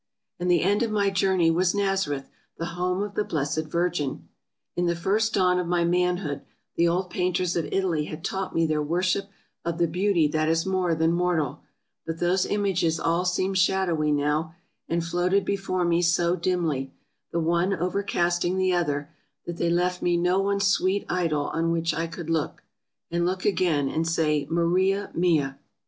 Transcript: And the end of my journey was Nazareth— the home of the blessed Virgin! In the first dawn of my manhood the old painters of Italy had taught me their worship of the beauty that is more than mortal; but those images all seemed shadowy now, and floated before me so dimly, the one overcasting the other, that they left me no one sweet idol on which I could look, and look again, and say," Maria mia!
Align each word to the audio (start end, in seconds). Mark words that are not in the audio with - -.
And 0.39 0.49
the 0.49 0.63
end 0.63 0.81
of 0.81 0.89
my 0.89 1.11
journey 1.11 1.51
was 1.51 1.75
Nazareth— 1.75 2.27
the 2.57 2.65
home 2.73 3.03
of 3.03 3.13
the 3.13 3.23
blessed 3.23 3.65
Virgin! 3.65 4.29
In 4.75 4.87
the 4.87 4.95
first 4.95 5.35
dawn 5.35 5.59
of 5.59 5.67
my 5.67 5.83
manhood 5.83 6.41
the 6.75 6.87
old 6.87 7.11
painters 7.11 7.55
of 7.55 7.65
Italy 7.65 8.05
had 8.05 8.23
taught 8.25 8.55
me 8.55 8.65
their 8.65 8.81
worship 8.81 9.29
of 9.63 9.77
the 9.77 9.85
beauty 9.87 10.27
that 10.29 10.49
is 10.49 10.65
more 10.65 10.95
than 10.95 11.11
mortal; 11.11 11.61
but 12.03 12.17
those 12.17 12.47
images 12.47 12.99
all 12.99 13.25
seemed 13.25 13.59
shadowy 13.59 14.11
now, 14.11 14.55
and 14.89 15.05
floated 15.05 15.45
before 15.45 15.85
me 15.85 16.01
so 16.01 16.35
dimly, 16.35 16.91
the 17.31 17.39
one 17.39 17.71
overcasting 17.71 18.57
the 18.57 18.73
other, 18.73 19.11
that 19.45 19.57
they 19.57 19.69
left 19.69 20.01
me 20.01 20.17
no 20.17 20.39
one 20.39 20.59
sweet 20.59 21.05
idol 21.09 21.49
on 21.53 21.69
which 21.69 21.93
I 21.93 22.07
could 22.07 22.27
look, 22.27 22.63
and 23.11 23.23
look 23.23 23.45
again, 23.45 23.87
and 23.87 24.07
say," 24.07 24.47
Maria 24.49 25.11
mia! 25.13 25.59